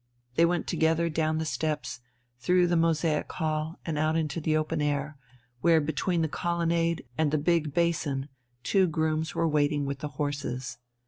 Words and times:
They 0.33 0.45
went 0.45 0.65
together 0.65 1.09
down 1.09 1.37
the 1.37 1.45
steps, 1.45 1.99
through 2.39 2.65
the 2.65 2.75
mosaic 2.75 3.31
hall, 3.33 3.77
and 3.85 3.99
out 3.99 4.15
into 4.15 4.41
the 4.41 4.57
open 4.57 4.81
air, 4.81 5.15
where 5.59 5.79
between 5.79 6.23
the 6.23 6.27
colonnade 6.27 7.05
and 7.19 7.29
the 7.29 7.37
big 7.37 7.71
basin 7.75 8.27
two 8.63 8.87
grooms 8.87 9.35
were 9.35 9.47
waiting 9.47 9.85
with 9.85 9.99
the 9.99 10.07
horses. 10.17 10.79